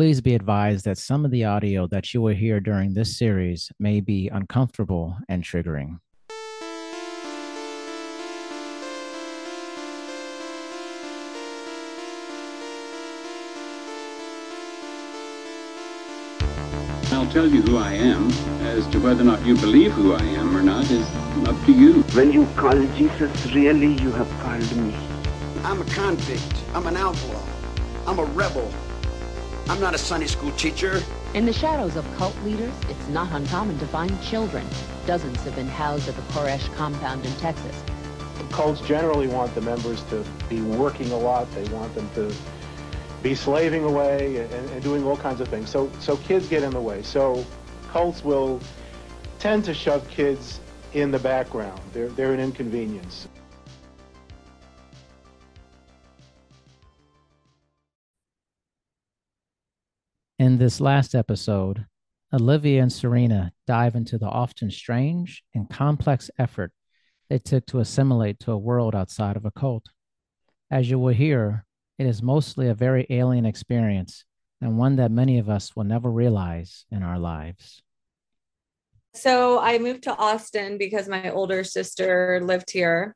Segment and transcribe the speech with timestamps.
[0.00, 3.70] Please be advised that some of the audio that you will hear during this series
[3.78, 5.98] may be uncomfortable and triggering.
[17.12, 18.30] I'll tell you who I am.
[18.62, 21.06] As to whether or not you believe who I am or not is
[21.46, 22.00] up to you.
[22.14, 24.96] When you call Jesus, really you have called me.
[25.62, 26.54] I'm a convict.
[26.72, 27.42] I'm an outlaw.
[28.06, 28.72] I'm a rebel.
[29.70, 31.00] I'm not a Sunday school teacher.
[31.32, 34.66] In the shadows of cult leaders, it's not uncommon to find children.
[35.06, 37.80] Dozens have been housed at the Koresh compound in Texas.
[38.50, 41.48] Cults generally want the members to be working a lot.
[41.54, 42.34] They want them to
[43.22, 45.70] be slaving away and, and doing all kinds of things.
[45.70, 47.04] So, so kids get in the way.
[47.04, 47.46] So
[47.92, 48.60] cults will
[49.38, 50.58] tend to shove kids
[50.94, 51.80] in the background.
[51.92, 53.28] They're, they're an inconvenience.
[60.40, 61.84] In this last episode,
[62.32, 66.72] Olivia and Serena dive into the often strange and complex effort
[67.28, 69.84] it took to assimilate to a world outside of a cult.
[70.70, 71.66] As you will hear,
[71.98, 74.24] it is mostly a very alien experience
[74.62, 77.82] and one that many of us will never realize in our lives.
[79.12, 83.14] So I moved to Austin because my older sister lived here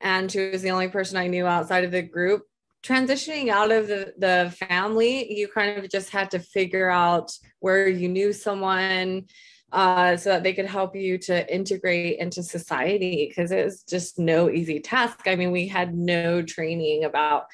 [0.00, 2.42] and she was the only person I knew outside of the group.
[2.84, 7.88] Transitioning out of the, the family, you kind of just had to figure out where
[7.88, 9.24] you knew someone
[9.72, 14.18] uh, so that they could help you to integrate into society because it was just
[14.18, 15.20] no easy task.
[15.26, 17.46] I mean, we had no training about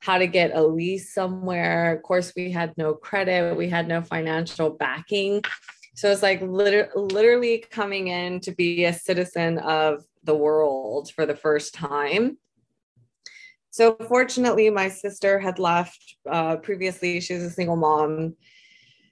[0.00, 1.94] how to get a lease somewhere.
[1.94, 5.42] Of course, we had no credit, we had no financial backing.
[5.96, 11.26] So it's like liter- literally coming in to be a citizen of the world for
[11.26, 12.38] the first time.
[13.76, 17.20] So fortunately, my sister had left uh, previously.
[17.20, 18.34] She was a single mom.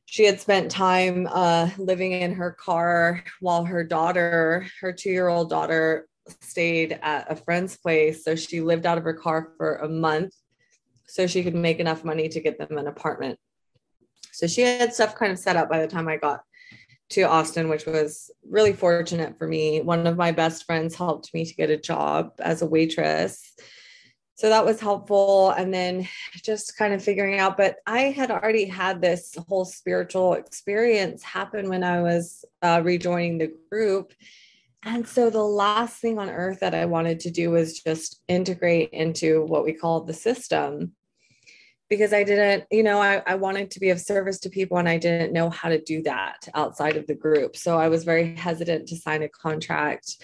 [0.07, 5.29] She had spent time uh, living in her car while her daughter, her two year
[5.29, 6.09] old daughter,
[6.41, 8.25] stayed at a friend's place.
[8.25, 10.33] So she lived out of her car for a month
[11.07, 13.39] so she could make enough money to get them an apartment.
[14.33, 16.41] So she had stuff kind of set up by the time I got
[17.11, 19.83] to Austin, which was really fortunate for me.
[19.83, 23.53] One of my best friends helped me to get a job as a waitress.
[24.37, 25.51] So that was helpful.
[25.51, 26.09] And then
[26.43, 31.69] just kind of figuring out, but I had already had this whole spiritual experience happen
[31.69, 34.13] when I was uh, rejoining the group.
[34.83, 38.91] And so the last thing on earth that I wanted to do was just integrate
[38.91, 40.93] into what we call the system
[41.89, 44.89] because I didn't, you know, I, I wanted to be of service to people and
[44.89, 47.57] I didn't know how to do that outside of the group.
[47.57, 50.17] So I was very hesitant to sign a contract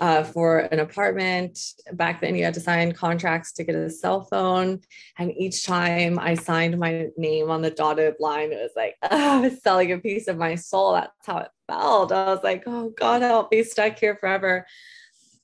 [0.00, 1.58] uh, for an apartment.
[1.92, 4.80] Back then, you had to sign contracts to get a cell phone.
[5.18, 9.38] And each time I signed my name on the dotted line, it was like, oh,
[9.38, 10.92] I was selling a piece of my soul.
[10.92, 12.12] That's how it felt.
[12.12, 14.66] I was like, oh, God, I'll be stuck here forever.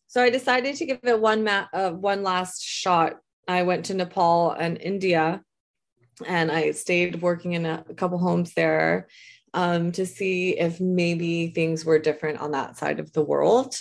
[0.07, 3.19] So I decided to give it one, ma- uh, one last shot.
[3.49, 5.43] I went to Nepal and India
[6.27, 9.09] and I stayed working in a, a couple homes there
[9.55, 13.75] um, to see if maybe things were different on that side of the world.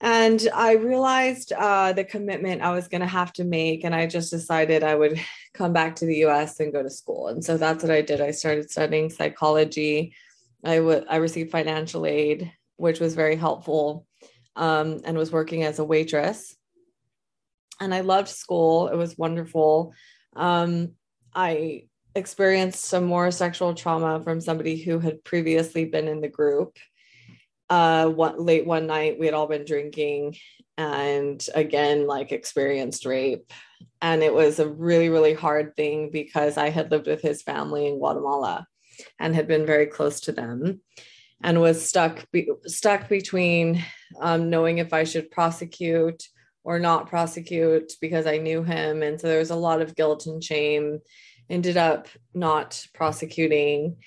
[0.00, 3.84] And I realized uh, the commitment I was going to have to make.
[3.84, 5.18] And I just decided I would
[5.54, 7.28] come back to the US and go to school.
[7.28, 8.20] And so that's what I did.
[8.20, 10.14] I started studying psychology.
[10.64, 10.76] I,
[11.16, 14.06] received financial aid, which was very helpful,
[14.56, 16.56] um, and was working as a waitress.
[17.80, 19.92] And I loved school, it was wonderful.
[20.34, 20.92] Um,
[21.34, 21.84] I
[22.14, 26.78] experienced some more sexual trauma from somebody who had previously been in the group.
[27.68, 30.36] Uh, one, late one night, we had all been drinking
[30.78, 33.52] and again, like experienced rape.
[34.02, 37.86] And it was a really, really hard thing because I had lived with his family
[37.86, 38.66] in Guatemala
[39.18, 40.80] and had been very close to them
[41.42, 43.82] and was stuck be, stuck between
[44.20, 46.22] um, knowing if I should prosecute
[46.64, 49.02] or not prosecute because I knew him.
[49.02, 51.00] And so there was a lot of guilt and shame.
[51.48, 53.98] Ended up not prosecuting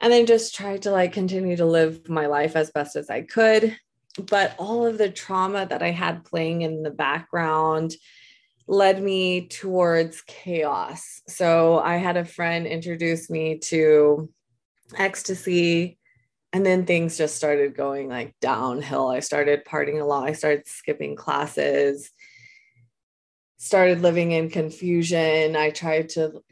[0.00, 3.22] and then just tried to like continue to live my life as best as I
[3.22, 3.76] could.
[4.18, 7.94] But all of the trauma that I had playing in the background
[8.66, 11.22] led me towards chaos.
[11.26, 14.28] So I had a friend introduce me to
[14.96, 15.98] ecstasy
[16.52, 19.08] and then things just started going like downhill.
[19.08, 20.28] I started partying a lot.
[20.28, 22.10] I started skipping classes,
[23.58, 25.56] started living in confusion.
[25.56, 26.42] I tried to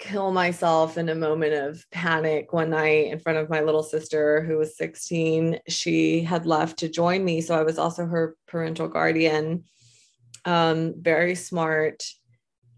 [0.00, 4.42] kill myself in a moment of panic one night in front of my little sister
[4.42, 5.60] who was 16.
[5.68, 7.42] She had left to join me.
[7.42, 9.64] So I was also her parental guardian.
[10.46, 12.02] Um, very smart,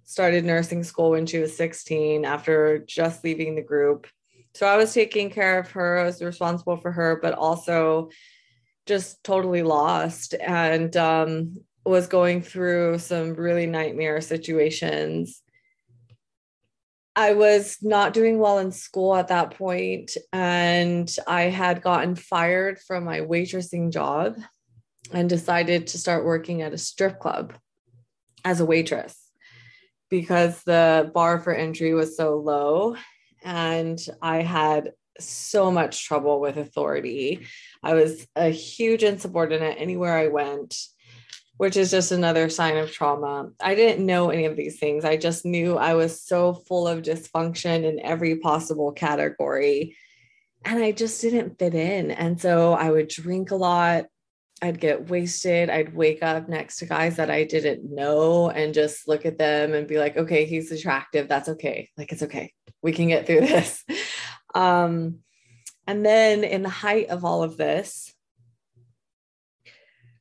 [0.05, 4.09] started nursing school when she was 16 after just leaving the group.
[4.55, 8.11] So I was taking care of her, I was responsible for her, but also
[8.85, 15.42] just totally lost and um, was going through some really nightmare situations.
[17.15, 22.79] I was not doing well in school at that point, and I had gotten fired
[22.81, 24.37] from my waitressing job
[25.13, 27.53] and decided to start working at a strip club
[28.45, 29.19] as a waitress
[30.09, 32.97] because the bar for entry was so low
[33.45, 37.47] and I had so much trouble with authority.
[37.83, 40.77] I was a huge insubordinate anywhere I went,
[41.63, 43.49] which is just another sign of trauma.
[43.63, 45.05] I didn't know any of these things.
[45.05, 49.97] I just knew I was so full of dysfunction in every possible category.
[50.65, 52.11] And I just didn't fit in.
[52.11, 54.07] And so I would drink a lot.
[54.61, 55.71] I'd get wasted.
[55.71, 59.73] I'd wake up next to guys that I didn't know and just look at them
[59.73, 61.29] and be like, okay, he's attractive.
[61.29, 61.91] That's okay.
[61.97, 62.53] Like, it's okay.
[62.83, 63.85] We can get through this.
[64.53, 65.21] Um,
[65.87, 68.13] and then, in the height of all of this,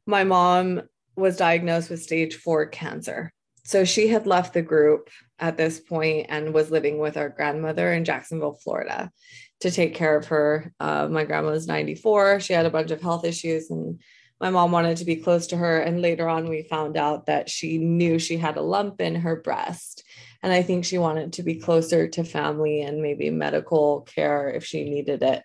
[0.06, 0.84] my mom
[1.16, 3.32] was diagnosed with stage four cancer.
[3.64, 5.10] So she had left the group
[5.40, 9.12] at this point and was living with our grandmother in Jacksonville, Florida,
[9.60, 10.74] to take care of her.
[10.80, 12.40] Uh, my grandma was 94.
[12.40, 14.02] She had a bunch of health issues, and
[14.40, 15.80] my mom wanted to be close to her.
[15.80, 19.36] And later on, we found out that she knew she had a lump in her
[19.36, 20.04] breast.
[20.42, 24.66] And I think she wanted to be closer to family and maybe medical care if
[24.66, 25.44] she needed it,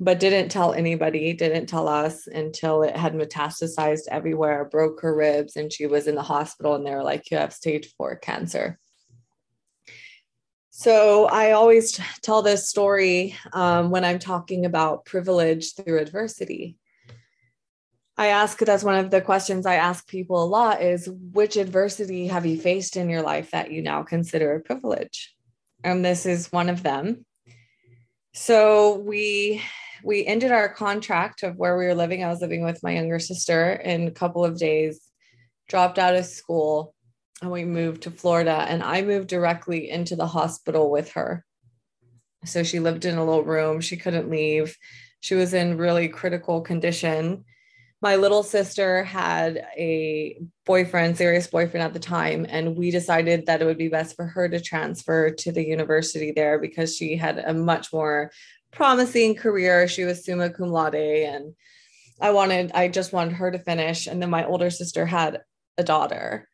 [0.00, 5.56] but didn't tell anybody, didn't tell us until it had metastasized everywhere, broke her ribs,
[5.56, 6.74] and she was in the hospital.
[6.74, 8.78] And they were like, You have stage four cancer.
[10.70, 16.78] So I always tell this story um, when I'm talking about privilege through adversity
[18.20, 22.26] I ask that's one of the questions I ask people a lot is which adversity
[22.26, 25.34] have you faced in your life that you now consider a privilege?
[25.82, 27.24] And this is one of them.
[28.34, 29.62] So we
[30.02, 32.22] we ended our contract of where we were living.
[32.22, 35.00] I was living with my younger sister in a couple of days,
[35.68, 36.94] dropped out of school,
[37.42, 38.66] and we moved to Florida.
[38.68, 41.44] And I moved directly into the hospital with her.
[42.44, 43.80] So she lived in a little room.
[43.80, 44.76] She couldn't leave.
[45.20, 47.44] She was in really critical condition
[48.02, 53.60] my little sister had a boyfriend, serious boyfriend at the time, and we decided that
[53.60, 57.38] it would be best for her to transfer to the university there because she had
[57.38, 58.30] a much more
[58.72, 59.88] promising career.
[59.88, 61.54] She was summa cum laude, and
[62.20, 64.06] I wanted, I just wanted her to finish.
[64.06, 65.40] And then my older sister had
[65.78, 66.48] a daughter.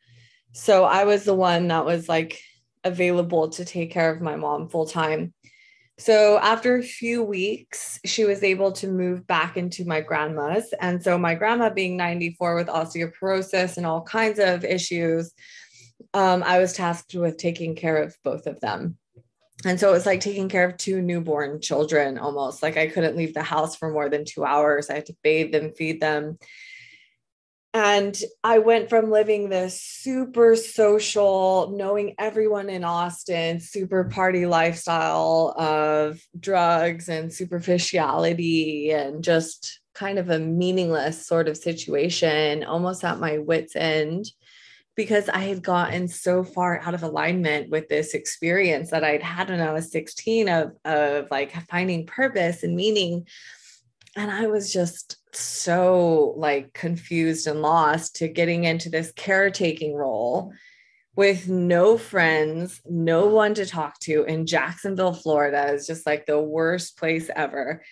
[0.53, 2.39] So I was the one that was like
[2.83, 5.33] available to take care of my mom full time.
[5.99, 10.71] So after a few weeks, she was able to move back into my grandma's.
[10.79, 15.33] And so my grandma being 94 with osteoporosis and all kinds of issues,
[16.13, 18.97] um, I was tasked with taking care of both of them.
[19.65, 22.61] And so it was like taking care of two newborn children almost.
[22.61, 24.89] Like I couldn't leave the house for more than two hours.
[24.89, 26.37] I had to bathe them, feed them.
[27.73, 35.53] And I went from living this super social, knowing everyone in Austin, super party lifestyle
[35.57, 43.19] of drugs and superficiality and just kind of a meaningless sort of situation, almost at
[43.19, 44.25] my wits' end,
[44.97, 49.49] because I had gotten so far out of alignment with this experience that I'd had
[49.49, 53.25] when I was 16 of, of like finding purpose and meaning
[54.17, 60.51] and I was just so like confused and lost to getting into this caretaking role
[61.15, 66.41] with no friends, no one to talk to in Jacksonville, Florida is just like the
[66.41, 67.83] worst place ever.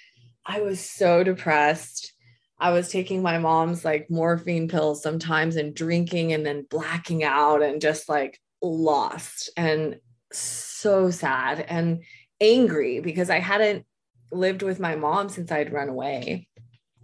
[0.46, 2.14] I was so depressed.
[2.60, 7.62] I was taking my mom's like morphine pills sometimes and drinking and then blacking out
[7.62, 10.00] and just like lost and
[10.32, 12.04] so sad and
[12.40, 13.86] angry because I hadn't
[14.32, 16.48] lived with my mom since I'd run away.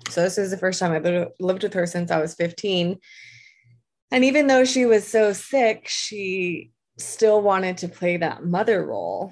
[0.10, 2.98] So this is the first time I've lived with her since I was 15.
[4.12, 9.32] And even though she was so sick, she still wanted to play that mother role.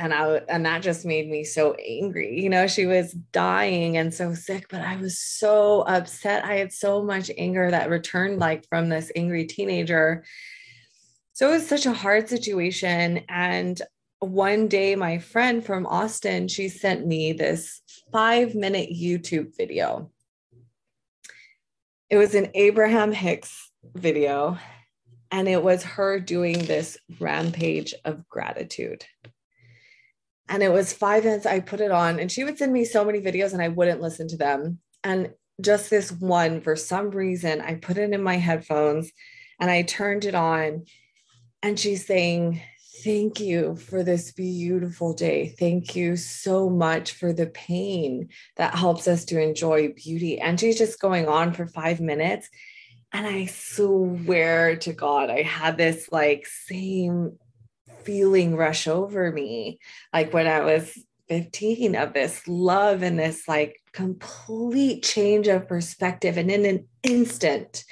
[0.00, 2.40] And I and that just made me so angry.
[2.40, 6.42] You know, she was dying and so sick, but I was so upset.
[6.42, 10.24] I had so much anger that returned like from this angry teenager.
[11.34, 13.24] So it was such a hard situation.
[13.28, 13.80] And
[14.20, 20.10] one day my friend from Austin, she sent me this five minute YouTube video.
[22.08, 24.56] It was an Abraham Hicks video,
[25.30, 29.04] and it was her doing this rampage of gratitude.
[30.50, 31.46] And it was five minutes.
[31.46, 34.02] I put it on, and she would send me so many videos, and I wouldn't
[34.02, 34.80] listen to them.
[35.02, 35.30] And
[35.60, 39.12] just this one, for some reason, I put it in my headphones
[39.58, 40.84] and I turned it on
[41.62, 42.62] And she's saying,
[43.04, 45.54] Thank you for this beautiful day.
[45.58, 50.38] Thank you so much for the pain that helps us to enjoy beauty.
[50.38, 52.50] And she's just going on for five minutes.
[53.10, 57.38] And I swear to God, I had this like same
[58.02, 59.78] feeling rush over me,
[60.12, 66.36] like when I was 15, of this love and this like complete change of perspective.
[66.36, 67.84] And in an instant,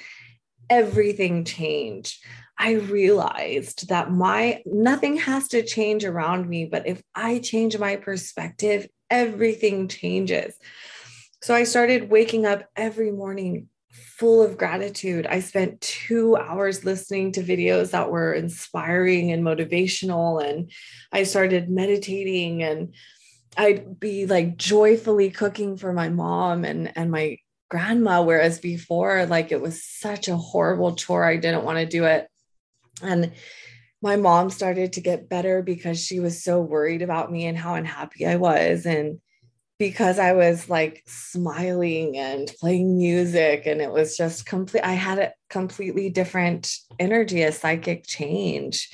[0.69, 2.23] everything changed.
[2.57, 7.95] I realized that my nothing has to change around me, but if I change my
[7.95, 10.53] perspective, everything changes.
[11.41, 15.25] So I started waking up every morning full of gratitude.
[15.27, 20.71] I spent two hours listening to videos that were inspiring and motivational, and
[21.11, 22.93] I started meditating and
[23.57, 27.37] I'd be like joyfully cooking for my mom and and my
[27.69, 32.05] grandma whereas before like it was such a horrible chore I didn't want to do
[32.05, 32.27] it
[33.01, 33.31] and
[34.01, 37.75] my mom started to get better because she was so worried about me and how
[37.75, 38.85] unhappy I was.
[38.85, 39.19] And
[39.79, 45.19] because I was like smiling and playing music, and it was just complete, I had
[45.19, 48.91] a completely different energy, a psychic change.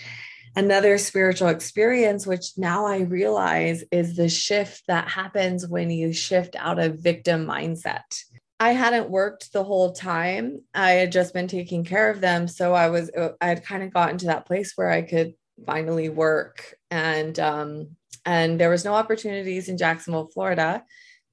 [0.55, 6.55] Another spiritual experience, which now I realize is the shift that happens when you shift
[6.55, 8.23] out of victim mindset.
[8.57, 10.61] I hadn't worked the whole time.
[10.73, 12.47] I had just been taking care of them.
[12.47, 15.33] So I was, uh, I had kind of gotten to that place where I could
[15.65, 16.75] finally work.
[16.89, 20.83] And, um, and there was no opportunities in Jacksonville, Florida.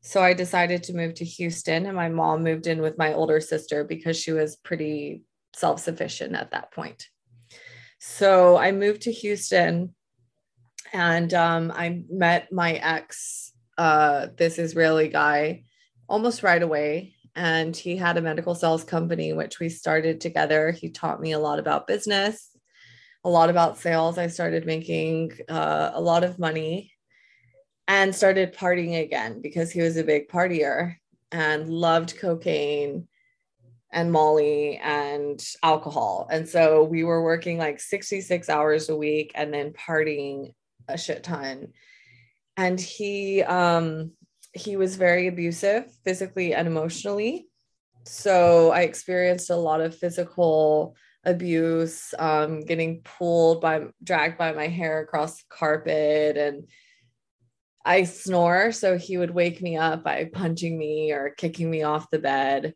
[0.02, 3.40] So I decided to move to Houston and my mom moved in with my older
[3.40, 5.22] sister because she was pretty
[5.54, 7.06] self-sufficient at that point.
[7.98, 9.94] So I moved to Houston
[10.92, 15.64] and um, I met my ex, uh, this Israeli guy
[16.08, 17.14] almost right away.
[17.34, 20.72] And he had a medical sales company, which we started together.
[20.72, 22.50] He taught me a lot about business,
[23.24, 24.18] a lot about sales.
[24.18, 26.92] I started making uh, a lot of money
[27.88, 30.96] and started partying again because he was a big partier
[31.30, 33.08] and loved cocaine
[33.92, 36.26] and Molly and alcohol.
[36.30, 40.54] And so we were working like 66 hours a week and then partying
[40.88, 41.68] a shit ton.
[42.56, 44.12] And he um
[44.54, 47.48] he was very abusive physically and emotionally.
[48.04, 54.68] So I experienced a lot of physical abuse, um, getting pulled by, dragged by my
[54.68, 56.36] hair across the carpet.
[56.36, 56.68] And
[57.84, 58.72] I snore.
[58.72, 62.74] So he would wake me up by punching me or kicking me off the bed.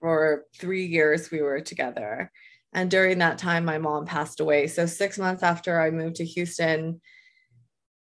[0.00, 2.32] For three years, we were together.
[2.72, 4.66] And during that time, my mom passed away.
[4.68, 7.00] So, six months after I moved to Houston,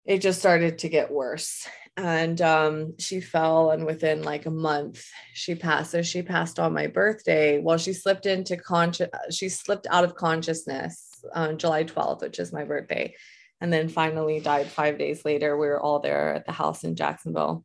[0.03, 1.65] it just started to get worse
[1.97, 5.91] and um, she fell and within like a month she passed.
[5.91, 7.59] So she passed on my birthday.
[7.59, 12.53] Well she slipped into conscious she slipped out of consciousness on july 12th which is
[12.53, 13.15] my birthday
[13.61, 15.57] and then finally died five days later.
[15.57, 17.63] We were all there at the house in jacksonville.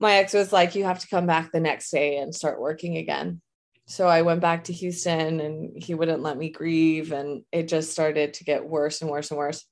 [0.00, 2.96] My ex was like you have to come back the next day and start working
[2.96, 3.40] again.
[3.86, 7.90] So i went back to houston and he wouldn't let me grieve and it just
[7.90, 9.64] started to get worse and worse and worse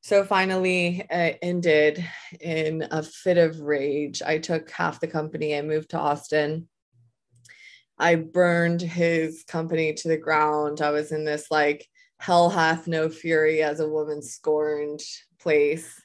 [0.00, 2.04] so finally, it ended
[2.40, 4.22] in a fit of rage.
[4.22, 5.56] I took half the company.
[5.56, 6.68] I moved to Austin.
[7.98, 10.80] I burned his company to the ground.
[10.80, 11.88] I was in this like
[12.20, 15.00] hell hath no fury as a woman scorned
[15.40, 16.00] place.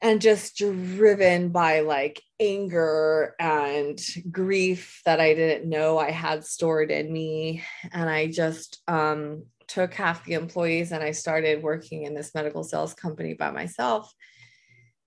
[0.00, 6.90] And just driven by like anger and grief that I didn't know I had stored
[6.90, 7.62] in me.
[7.92, 12.62] And I just um, took half the employees and I started working in this medical
[12.62, 14.12] sales company by myself.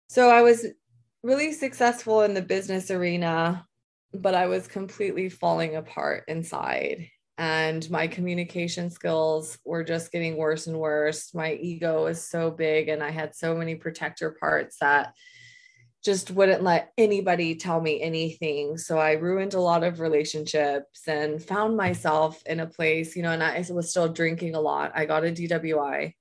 [0.07, 0.65] So I was
[1.21, 3.65] really successful in the business arena,
[4.13, 7.09] but I was completely falling apart inside.
[7.37, 11.33] And my communication skills were just getting worse and worse.
[11.33, 15.13] My ego was so big, and I had so many protector parts that
[16.05, 18.77] just wouldn't let anybody tell me anything.
[18.77, 23.31] So I ruined a lot of relationships and found myself in a place, you know,
[23.31, 24.91] and I was still drinking a lot.
[24.93, 26.13] I got a DWI,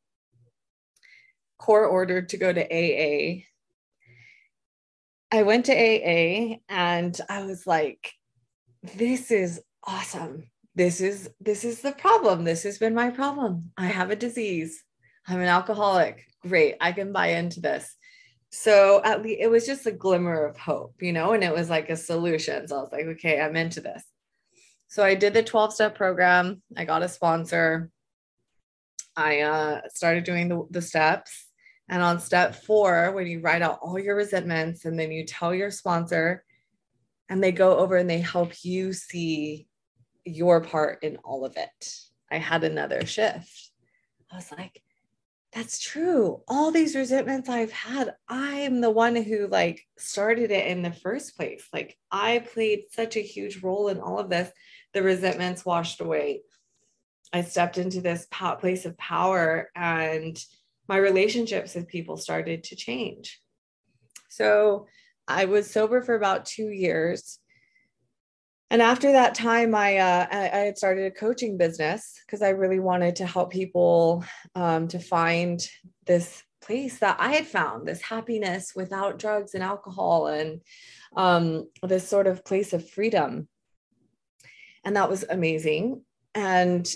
[1.58, 3.42] court ordered to go to AA.
[5.30, 8.10] I went to AA and I was like,
[8.96, 10.50] this is awesome.
[10.74, 12.44] This is this is the problem.
[12.44, 13.70] This has been my problem.
[13.76, 14.82] I have a disease.
[15.28, 16.24] I'm an alcoholic.
[16.42, 16.76] Great.
[16.80, 17.96] I can buy into this
[18.54, 21.68] so at least it was just a glimmer of hope, you know, and it was
[21.68, 22.68] like a solution.
[22.68, 24.04] So I was like, okay, I'm into this.
[24.86, 26.62] So I did the 12 step program.
[26.76, 27.90] I got a sponsor.
[29.16, 31.48] I uh, started doing the, the steps.
[31.88, 35.52] And on step four, when you write out all your resentments and then you tell
[35.52, 36.44] your sponsor,
[37.28, 39.66] and they go over and they help you see
[40.24, 41.96] your part in all of it.
[42.30, 43.72] I had another shift.
[44.30, 44.80] I was like,
[45.54, 46.42] that's true.
[46.48, 51.36] All these resentments I've had, I'm the one who like started it in the first
[51.36, 51.68] place.
[51.72, 54.50] Like I played such a huge role in all of this.
[54.94, 56.42] The resentments washed away.
[57.32, 58.26] I stepped into this
[58.58, 60.36] place of power and
[60.88, 63.40] my relationships with people started to change.
[64.30, 64.88] So
[65.28, 67.38] I was sober for about two years.
[68.74, 72.80] And after that time, I, uh, I had started a coaching business because I really
[72.80, 74.24] wanted to help people
[74.56, 75.64] um, to find
[76.06, 80.60] this place that I had found, this happiness without drugs and alcohol, and
[81.16, 83.46] um, this sort of place of freedom.
[84.84, 86.02] And that was amazing.
[86.34, 86.92] And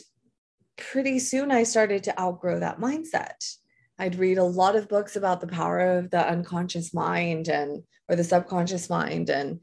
[0.76, 3.54] pretty soon, I started to outgrow that mindset.
[4.00, 8.16] I'd read a lot of books about the power of the unconscious mind and or
[8.16, 9.61] the subconscious mind and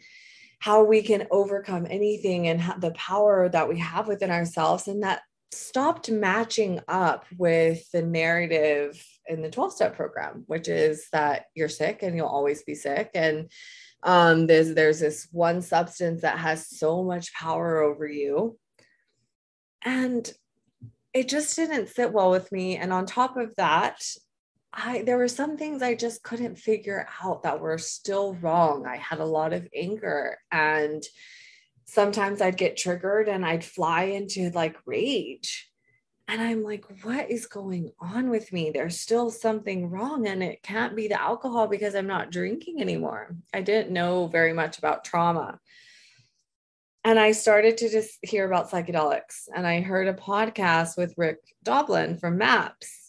[0.65, 5.22] how we can overcome anything and the power that we have within ourselves and that
[5.51, 11.69] stopped matching up with the narrative in the 12 step program which is that you're
[11.69, 13.12] sick and you'll always be sick.
[13.13, 13.51] And
[14.01, 18.57] um, there's there's this one substance that has so much power over you.
[19.84, 20.27] And
[21.13, 22.77] it just didn't sit well with me.
[22.77, 24.01] And on top of that
[24.75, 28.86] I there were some things I just couldn't figure out that were still wrong.
[28.86, 31.03] I had a lot of anger and
[31.86, 35.72] sometimes I'd get triggered and I'd fly into like rage.
[36.27, 38.72] And I'm like, what is going on with me?
[38.72, 43.36] There's still something wrong, and it can't be the alcohol because I'm not drinking anymore.
[43.53, 45.60] I didn't know very much about trauma.
[47.03, 51.38] And I started to just hear about psychedelics, and I heard a podcast with Rick
[51.62, 53.04] Doblin from MAPS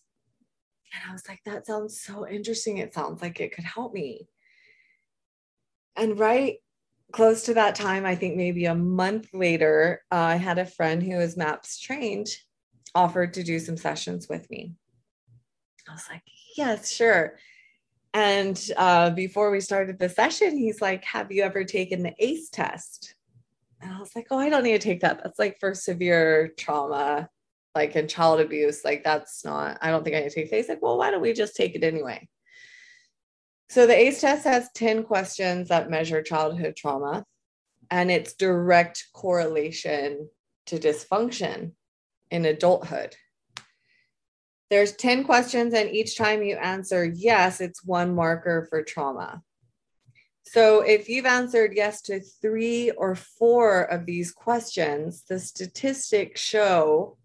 [0.96, 2.78] and I was like, that sounds so interesting.
[2.78, 4.28] It sounds like it could help me.
[5.94, 6.56] And right
[7.12, 11.02] close to that time, I think maybe a month later, uh, I had a friend
[11.02, 12.28] who was MAPS trained
[12.94, 14.74] offered to do some sessions with me.
[15.88, 16.22] I was like,
[16.56, 17.38] yes, sure.
[18.12, 22.48] And uh, before we started the session, he's like, Have you ever taken the ACE
[22.48, 23.14] test?
[23.80, 25.20] And I was like, Oh, I don't need to take that.
[25.22, 27.28] That's like for severe trauma
[27.76, 30.68] like in child abuse, like that's not, I don't think I need to take He's
[30.68, 32.26] like, well, why don't we just take it anyway?
[33.68, 37.24] So the ACE test has 10 questions that measure childhood trauma
[37.90, 40.30] and its direct correlation
[40.66, 41.72] to dysfunction
[42.30, 43.14] in adulthood.
[44.70, 49.42] There's 10 questions, and each time you answer yes, it's one marker for trauma.
[50.44, 57.18] So if you've answered yes to three or four of these questions, the statistics show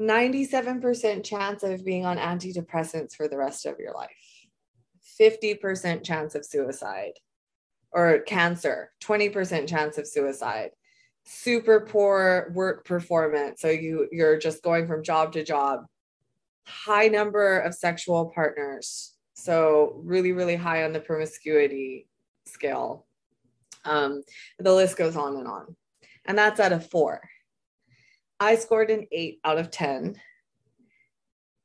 [0.00, 4.10] 97% chance of being on antidepressants for the rest of your life,
[5.20, 7.12] 50% chance of suicide
[7.92, 10.70] or cancer, 20% chance of suicide,
[11.24, 13.60] super poor work performance.
[13.60, 15.86] So you, you're just going from job to job,
[16.66, 19.12] high number of sexual partners.
[19.34, 22.08] So really, really high on the promiscuity
[22.46, 23.06] scale.
[23.84, 24.22] Um,
[24.58, 25.76] the list goes on and on.
[26.26, 27.20] And that's at a four.
[28.44, 30.20] I scored an eight out of 10.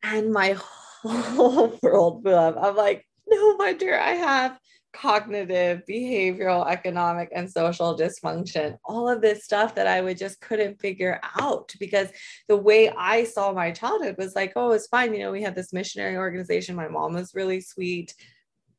[0.01, 0.55] And my
[1.03, 2.55] whole world blew up.
[2.57, 4.57] I'm like, no wonder I have
[4.93, 8.77] cognitive, behavioral, economic, and social dysfunction.
[8.85, 12.07] All of this stuff that I would just couldn't figure out because
[12.47, 15.13] the way I saw my childhood was like, oh, it's fine.
[15.13, 16.77] You know, we had this missionary organization.
[16.77, 18.15] My mom was really sweet,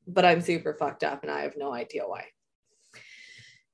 [0.07, 2.25] but I'm super fucked up and I have no idea why.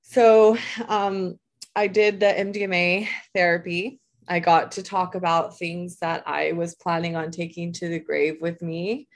[0.02, 0.58] So
[0.88, 1.38] um,
[1.76, 7.16] I did the MDMA therapy I got to talk about things that I was planning
[7.16, 9.08] on taking to the grave with me.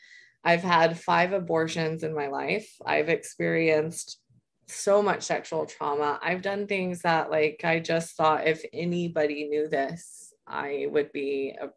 [0.44, 2.70] I've had five abortions in my life.
[2.84, 4.20] I've experienced
[4.68, 6.18] so much sexual trauma.
[6.22, 11.56] I've done things that, like, I just thought if anybody knew this, I would be
[11.60, 11.68] a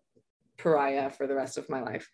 [0.57, 2.09] pariah for the rest of my life.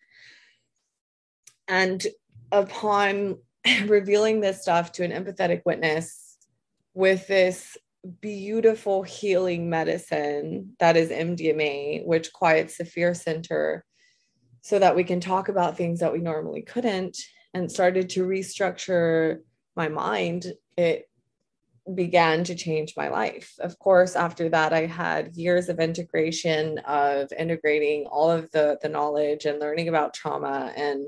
[1.67, 2.05] And
[2.51, 3.37] upon
[3.85, 6.37] revealing this stuff to an empathetic witness
[6.93, 7.77] with this
[8.21, 13.85] beautiful healing medicine that is MDMA, which quiets the fear center
[14.61, 17.17] so that we can talk about things that we normally couldn't
[17.53, 19.39] and started to restructure
[19.75, 20.45] my mind.
[20.77, 21.09] It
[21.93, 23.53] began to change my life.
[23.59, 28.89] Of course, after that, I had years of integration of integrating all of the, the
[28.89, 31.07] knowledge and learning about trauma and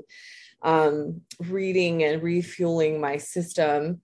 [0.62, 4.00] um, reading and refueling my system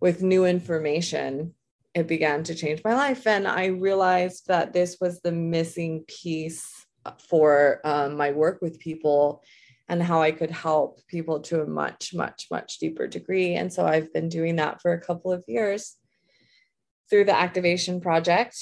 [0.00, 1.54] with new information
[1.94, 3.26] it began to change my life.
[3.26, 6.86] And I realized that this was the missing piece
[7.28, 9.42] for um, my work with people
[9.88, 13.54] and how I could help people to a much, much, much deeper degree.
[13.54, 15.96] And so I've been doing that for a couple of years.
[17.12, 18.56] through the Activation Project.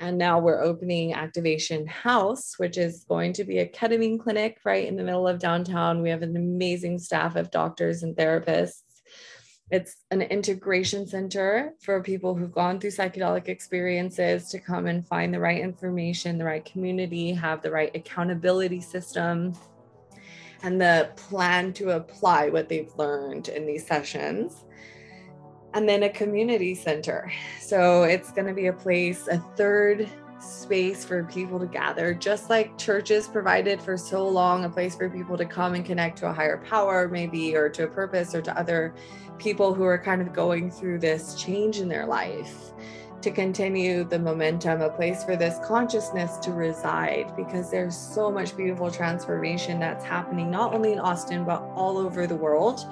[0.00, 4.86] And now we're opening Activation House, which is going to be a ketamine clinic right
[4.86, 6.02] in the middle of downtown.
[6.02, 8.82] We have an amazing staff of doctors and therapists.
[9.70, 15.34] It's an integration center for people who've gone through psychedelic experiences to come and find
[15.34, 19.54] the right information, the right community, have the right accountability system,
[20.62, 24.64] and the plan to apply what they've learned in these sessions
[25.74, 27.30] and then a community center.
[27.60, 32.50] So it's going to be a place, a third space for people to gather, just
[32.50, 36.28] like churches provided for so long, a place for people to come and connect to
[36.28, 38.94] a higher power, maybe, or to a purpose, or to other
[39.38, 42.72] people who are kind of going through this change in their life.
[43.22, 48.56] To continue the momentum, a place for this consciousness to reside, because there's so much
[48.56, 52.86] beautiful transformation that's happening, not only in Austin, but all over the world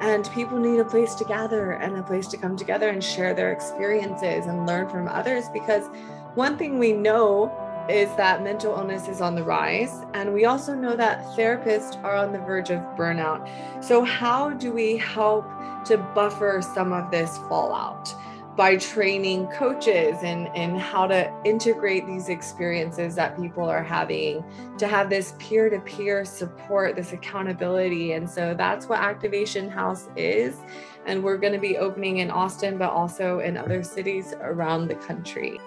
[0.00, 3.32] and people need a place to gather and a place to come together and share
[3.32, 5.48] their experiences and learn from others.
[5.52, 5.88] Because
[6.34, 7.52] one thing we know
[7.88, 10.04] is that mental illness is on the rise.
[10.14, 13.84] And we also know that therapists are on the verge of burnout.
[13.84, 15.46] So, how do we help
[15.86, 18.14] to buffer some of this fallout?
[18.56, 24.44] by training coaches and how to integrate these experiences that people are having
[24.78, 30.58] to have this peer-to-peer support this accountability and so that's what activation house is
[31.06, 34.94] and we're going to be opening in austin but also in other cities around the
[34.94, 35.58] country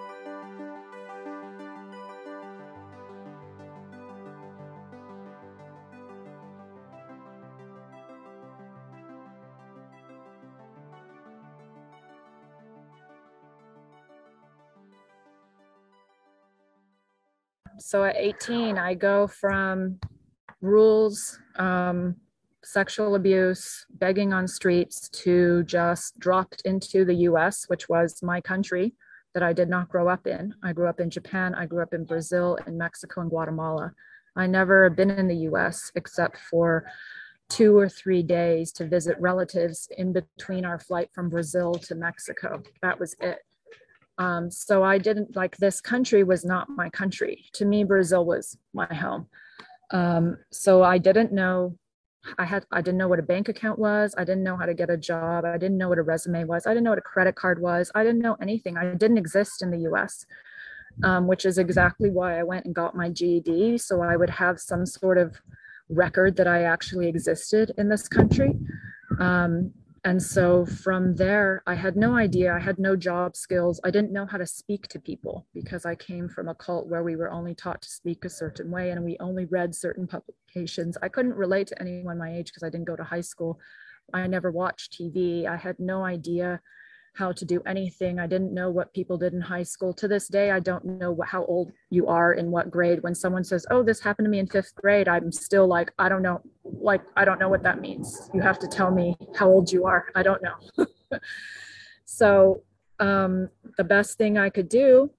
[17.80, 19.98] So at 18, I go from
[20.60, 22.16] rules, um,
[22.64, 28.94] sexual abuse, begging on streets to just dropped into the US, which was my country
[29.34, 30.54] that I did not grow up in.
[30.62, 33.92] I grew up in Japan, I grew up in Brazil, in Mexico, and Guatemala.
[34.36, 36.84] I never been in the US except for
[37.48, 42.62] two or three days to visit relatives in between our flight from Brazil to Mexico.
[42.82, 43.38] That was it.
[44.18, 47.44] Um, so I didn't like this country was not my country.
[47.54, 49.28] To me, Brazil was my home.
[49.92, 51.78] Um, so I didn't know.
[52.36, 54.14] I had I didn't know what a bank account was.
[54.18, 55.44] I didn't know how to get a job.
[55.44, 56.66] I didn't know what a resume was.
[56.66, 57.92] I didn't know what a credit card was.
[57.94, 58.76] I didn't know anything.
[58.76, 60.26] I didn't exist in the U.S.
[61.04, 63.78] Um, which is exactly why I went and got my GED.
[63.78, 65.40] So I would have some sort of
[65.88, 68.52] record that I actually existed in this country.
[69.20, 69.72] Um,
[70.04, 72.54] and so from there, I had no idea.
[72.54, 73.80] I had no job skills.
[73.84, 77.02] I didn't know how to speak to people because I came from a cult where
[77.02, 80.96] we were only taught to speak a certain way and we only read certain publications.
[81.02, 83.58] I couldn't relate to anyone my age because I didn't go to high school.
[84.14, 85.46] I never watched TV.
[85.46, 86.60] I had no idea
[87.18, 88.20] how to do anything.
[88.20, 89.92] I didn't know what people did in high school.
[89.94, 93.02] To this day, I don't know what, how old you are in what grade.
[93.02, 96.08] When someone says, "Oh, this happened to me in 5th grade," I'm still like, "I
[96.08, 96.40] don't know.
[96.62, 98.30] Like I don't know what that means.
[98.32, 100.06] You have to tell me how old you are.
[100.14, 100.86] I don't know."
[102.04, 102.62] so,
[103.00, 105.10] um, the best thing I could do,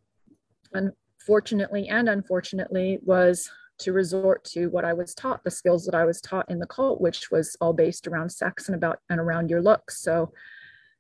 [0.73, 6.05] unfortunately and unfortunately, was to resort to what I was taught, the skills that I
[6.05, 9.49] was taught in the cult, which was all based around sex and about and around
[9.49, 10.01] your looks.
[10.01, 10.31] So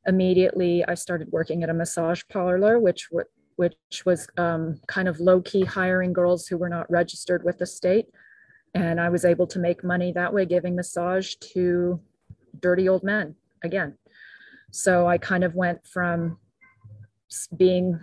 [0.07, 3.09] immediately I started working at a massage parlor, which
[3.55, 7.65] which was um, kind of low key hiring girls who were not registered with the
[7.65, 8.05] state.
[8.73, 11.99] And I was able to make money that way, giving massage to
[12.61, 13.97] dirty old men again.
[14.71, 16.37] So I kind of went from
[17.57, 17.99] being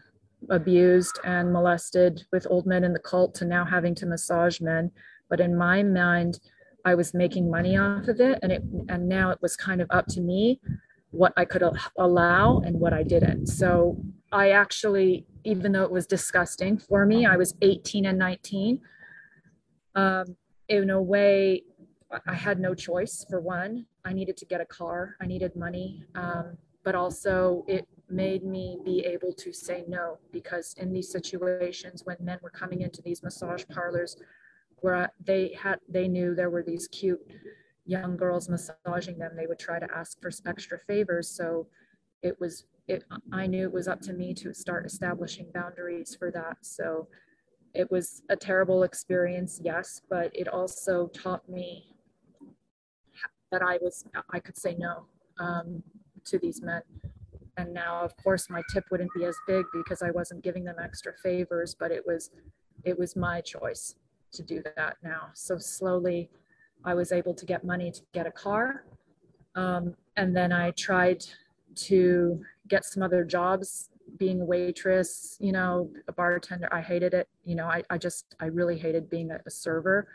[0.50, 4.90] abused and molested with old men in the cult to now having to massage men.
[5.30, 6.38] But in my mind,
[6.84, 9.88] I was making money off of it, and it and now it was kind of
[9.90, 10.60] up to me
[11.16, 11.62] what I could
[11.98, 13.46] allow and what I didn't.
[13.46, 13.98] So
[14.32, 18.80] I actually, even though it was disgusting for me, I was 18 and 19.
[19.94, 20.36] Um,
[20.68, 21.62] in a way,
[22.26, 23.24] I had no choice.
[23.28, 27.86] For one, I needed to get a car, I needed money, um, but also it
[28.08, 32.82] made me be able to say no because in these situations when men were coming
[32.82, 34.16] into these massage parlors
[34.76, 37.20] where they had they knew there were these cute
[37.86, 41.28] young girls massaging them, they would try to ask for extra favors.
[41.28, 41.68] So
[42.22, 46.30] it was, it, I knew it was up to me to start establishing boundaries for
[46.32, 46.58] that.
[46.62, 47.08] So
[47.74, 51.92] it was a terrible experience, yes, but it also taught me
[53.52, 55.06] that I was, I could say no
[55.38, 55.82] um,
[56.24, 56.82] to these men.
[57.58, 60.76] And now, of course, my tip wouldn't be as big because I wasn't giving them
[60.82, 62.30] extra favors, but it was,
[62.84, 63.94] it was my choice
[64.32, 65.28] to do that now.
[65.34, 66.28] So slowly,
[66.84, 68.84] I was able to get money to get a car.
[69.54, 71.24] Um, and then I tried
[71.76, 76.68] to get some other jobs being a waitress, you know, a bartender.
[76.72, 77.28] I hated it.
[77.44, 80.08] You know, I, I just, I really hated being a, a server.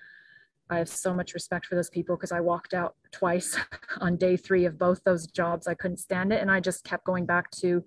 [0.69, 3.57] I have so much respect for those people because I walked out twice
[3.99, 5.67] on day three of both those jobs.
[5.67, 6.41] I couldn't stand it.
[6.41, 7.83] And I just kept going back to,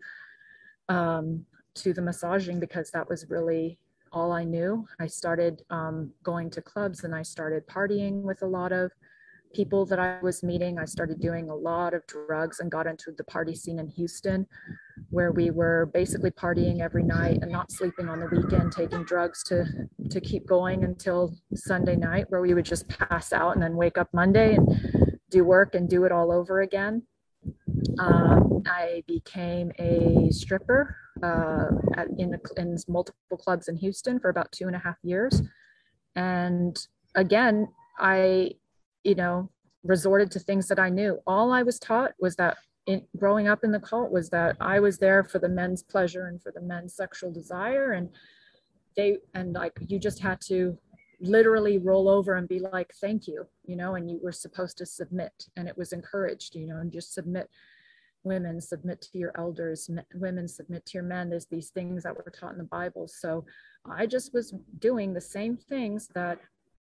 [0.88, 3.78] um, to the massaging because that was really
[4.14, 4.86] all I knew.
[5.00, 8.92] I started um, going to clubs and I started partying with a lot of
[9.52, 10.78] people that I was meeting.
[10.78, 14.46] I started doing a lot of drugs and got into the party scene in Houston,
[15.10, 19.42] where we were basically partying every night and not sleeping on the weekend, taking drugs
[19.44, 19.64] to
[20.10, 23.98] to keep going until Sunday night, where we would just pass out and then wake
[23.98, 27.02] up Monday and do work and do it all over again.
[27.98, 31.66] Um, I became a stripper uh,
[32.00, 35.42] at, in, in multiple clubs in Houston for about two and a half years.
[36.16, 36.76] And
[37.14, 38.52] again, I
[39.04, 39.50] you know,
[39.84, 41.18] resorted to things that I knew.
[41.26, 42.56] All I was taught was that
[42.86, 46.26] in growing up in the cult was that I was there for the men's pleasure
[46.26, 47.92] and for the men's sexual desire.
[47.92, 48.08] And
[48.96, 50.76] they, and like, you just had to
[51.20, 54.86] literally roll over and be like, thank you, you know, and you were supposed to
[54.86, 57.48] submit and it was encouraged, you know, and just submit
[58.24, 61.30] women, submit to your elders, women submit to your men.
[61.30, 63.06] There's these things that were taught in the Bible.
[63.06, 63.44] So
[63.88, 66.38] I just was doing the same things that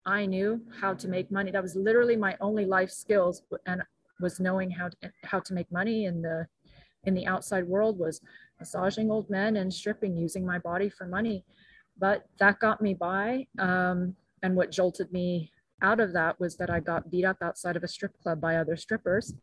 [0.07, 1.51] I knew how to make money.
[1.51, 3.83] That was literally my only life skills and
[4.21, 6.47] was knowing how to, how to make money in the
[7.05, 8.21] in the outside world was
[8.61, 11.45] massaging old men and stripping using my body for money.
[11.99, 13.49] But that got me by.
[13.59, 15.51] Um, and what jolted me
[15.83, 18.57] out of that was that I got beat up outside of a strip club by
[18.57, 19.35] other strippers.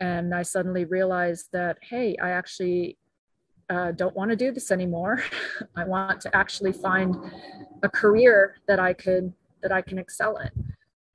[0.00, 2.98] And I suddenly realized that, hey, I actually
[3.70, 5.22] uh, don't want to do this anymore.
[5.76, 7.16] I want to actually find
[7.82, 9.32] a career that I could
[9.62, 10.50] that I can excel in.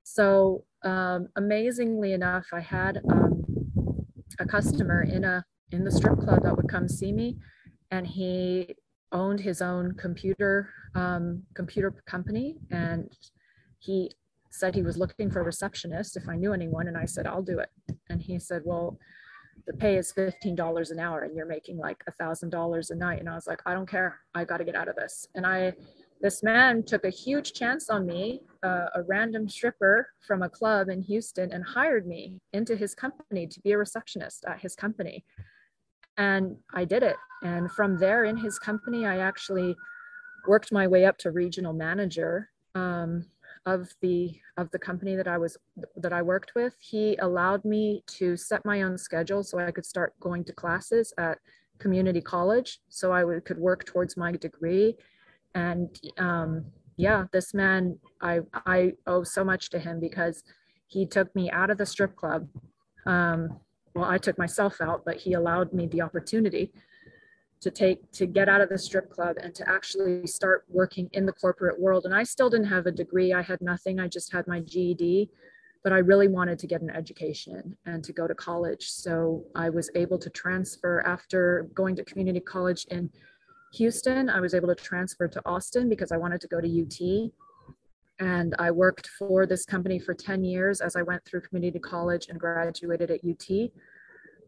[0.02, 3.44] So um, amazingly enough, I had um,
[4.38, 7.36] a customer in a in the strip club that would come see me,
[7.90, 8.74] and he
[9.12, 13.10] owned his own computer um, computer company, and
[13.78, 14.10] he
[14.54, 17.42] said he was looking for a receptionist if I knew anyone, and I said I'll
[17.42, 17.70] do it,
[18.08, 18.98] and he said, well.
[19.66, 23.20] The pay is $15 an hour and you're making like a thousand dollars a night.
[23.20, 24.18] And I was like, I don't care.
[24.34, 25.26] I got to get out of this.
[25.34, 25.72] And I
[26.24, 30.88] this man took a huge chance on me, uh, a random stripper from a club
[30.88, 35.22] in Houston, and hired me into his company to be a receptionist at his company.
[36.16, 37.16] And I did it.
[37.42, 39.76] And from there in his company, I actually
[40.48, 43.26] worked my way up to regional manager um,
[43.66, 45.56] of the of the company that I was
[45.96, 46.74] that I worked with.
[46.80, 51.12] He allowed me to set my own schedule so I could start going to classes
[51.18, 51.38] at
[51.78, 54.96] community college, so I would, could work towards my degree
[55.54, 56.64] and um,
[56.96, 60.44] yeah this man i i owe so much to him because
[60.86, 62.48] he took me out of the strip club
[63.06, 63.58] um,
[63.94, 66.72] well i took myself out but he allowed me the opportunity
[67.64, 71.26] to take to get out of the strip club and to actually start working in
[71.26, 74.32] the corporate world and i still didn't have a degree i had nothing i just
[74.32, 75.28] had my ged
[75.82, 79.68] but i really wanted to get an education and to go to college so i
[79.70, 83.10] was able to transfer after going to community college in
[83.74, 87.30] Houston, I was able to transfer to Austin because I wanted to go to UT.
[88.20, 92.28] And I worked for this company for 10 years as I went through community college
[92.28, 93.70] and graduated at UT.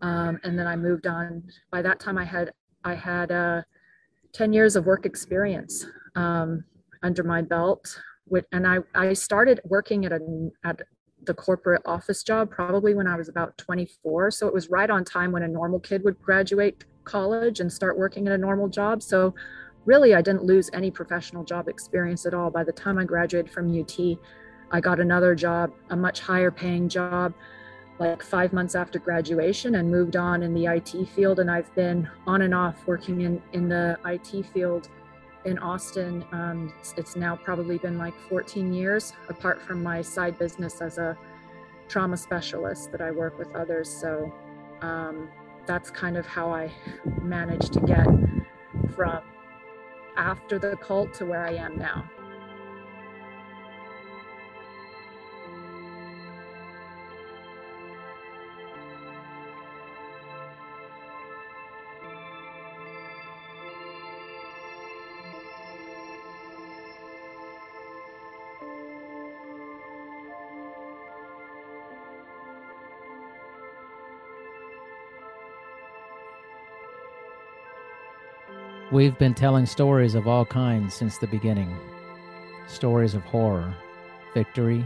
[0.02, 1.42] Um, and then I moved on.
[1.72, 2.52] By that time, I had
[2.87, 3.62] I had uh,
[4.33, 6.64] 10 years of work experience um,
[7.03, 8.01] under my belt.
[8.29, 10.20] With, and I, I started working at a
[10.64, 10.81] at
[11.27, 14.31] the corporate office job probably when I was about 24.
[14.31, 17.99] So it was right on time when a normal kid would graduate college and start
[17.99, 19.03] working at a normal job.
[19.03, 19.35] So
[19.85, 22.51] really, I didn't lose any professional job experience at all.
[22.51, 23.99] By the time I graduated from UT,
[24.70, 27.35] I got another job, a much higher paying job,
[27.98, 31.40] like five months after graduation, and moved on in the IT field.
[31.40, 34.88] And I've been on and off working in, in the IT field
[35.44, 36.24] in Austin.
[36.32, 40.98] Um, it's, it's now probably been like 14 years, apart from my side business as
[40.98, 41.16] a
[41.88, 43.88] trauma specialist that I work with others.
[43.88, 44.32] So
[44.82, 45.28] um,
[45.66, 46.70] that's kind of how I
[47.22, 48.06] managed to get
[48.94, 49.22] from
[50.16, 52.11] after the cult to where I am now.
[78.92, 81.77] We've been telling stories of all kinds since the beginning
[82.68, 83.75] stories of horror,
[84.33, 84.85] victory,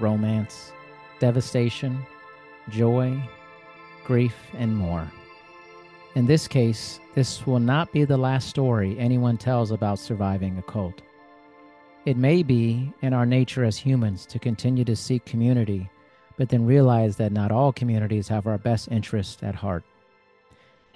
[0.00, 0.72] romance,
[1.20, 2.04] devastation,
[2.70, 3.22] joy,
[4.04, 5.08] grief, and more.
[6.16, 10.62] In this case, this will not be the last story anyone tells about surviving a
[10.62, 11.02] cult.
[12.04, 15.88] It may be in our nature as humans to continue to seek community,
[16.36, 19.84] but then realize that not all communities have our best interests at heart.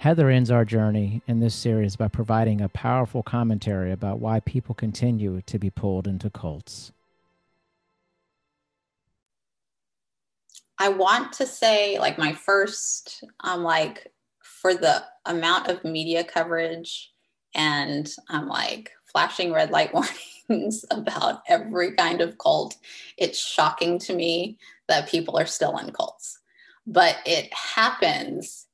[0.01, 4.73] Heather ends our journey in this series by providing a powerful commentary about why people
[4.73, 6.91] continue to be pulled into cults.
[10.79, 14.11] I want to say, like, my first, um, like,
[14.41, 17.11] for the amount of media coverage
[17.53, 19.93] and I'm um, like flashing red light
[20.49, 22.75] warnings about every kind of cult,
[23.17, 26.39] it's shocking to me that people are still in cults.
[26.87, 28.65] But it happens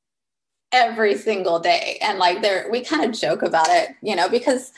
[0.72, 1.98] every single day.
[2.02, 4.72] And like there we kind of joke about it, you know, because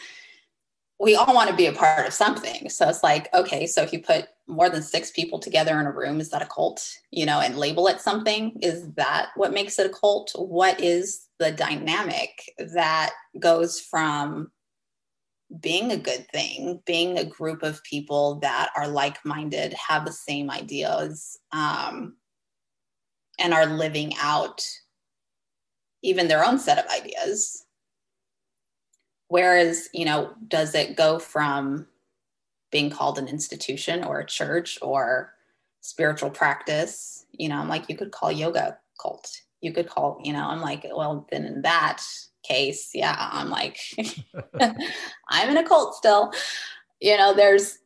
[0.99, 2.69] we all want to be a part of something.
[2.69, 5.91] So it's like, okay, so if you put more than six people together in a
[5.91, 6.85] room, is that a cult?
[7.11, 8.59] You know, and label it something?
[8.61, 10.31] Is that what makes it a cult?
[10.35, 14.51] What is the dynamic that goes from
[15.59, 20.11] being a good thing, being a group of people that are like minded, have the
[20.11, 22.17] same ideas, um,
[23.39, 24.63] and are living out
[26.01, 27.65] even their own set of ideas?
[29.27, 31.87] Whereas, you know, does it go from
[32.71, 35.33] being called an institution or a church or
[35.81, 37.25] spiritual practice?
[37.31, 39.41] You know, I'm like, you could call yoga cult.
[39.61, 42.01] You could call, you know, I'm like, well, then in that
[42.43, 43.79] case, yeah, I'm like,
[45.29, 46.33] I'm in a cult still.
[46.99, 47.79] You know, there's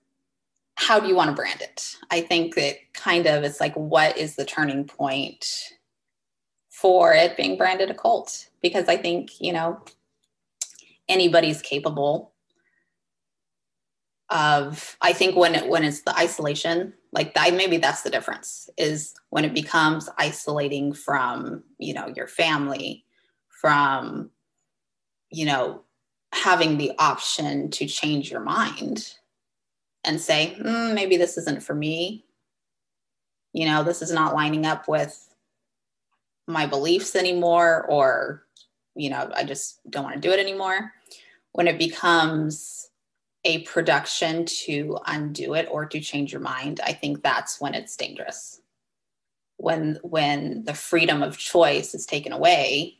[0.75, 1.95] how do you want to brand it?
[2.09, 5.45] I think that kind of it's like, what is the turning point
[6.73, 8.49] for it being branded a cult?
[8.61, 9.79] Because I think, you know,
[11.07, 12.33] anybody's capable
[14.29, 18.69] of i think when it when it's the isolation like that maybe that's the difference
[18.77, 23.03] is when it becomes isolating from you know your family
[23.49, 24.29] from
[25.29, 25.81] you know
[26.31, 29.13] having the option to change your mind
[30.05, 32.25] and say mm, maybe this isn't for me
[33.51, 35.32] you know this is not lining up with
[36.47, 38.43] my beliefs anymore or
[38.95, 40.91] you know i just don't want to do it anymore.
[41.53, 42.89] When it becomes
[43.45, 47.95] a production to undo it or to change your mind i think that's when it's
[47.95, 48.61] dangerous.
[49.57, 52.97] When when the freedom of choice is taken away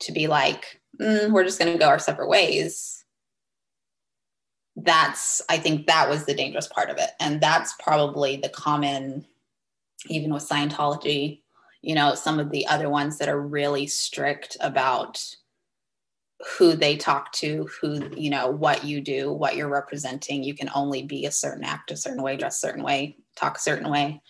[0.00, 3.04] to be like mm, we're just going to go our separate ways
[4.76, 7.10] that's i think that was the dangerous part of it.
[7.20, 9.24] And that's probably the common
[10.08, 11.42] even with scientology
[11.84, 15.22] you know some of the other ones that are really strict about
[16.58, 20.42] who they talk to, who, you know, what you do, what you're representing.
[20.42, 23.56] You can only be a certain act a certain way, dress a certain way, talk
[23.56, 24.20] a certain way.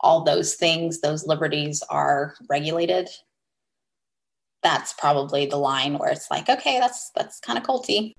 [0.00, 3.08] All those things, those liberties are regulated.
[4.62, 8.14] That's probably the line where it's like, okay, that's that's kind of culty.